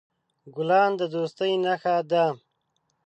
[0.55, 2.25] ګلان د دوستۍ نښه ده.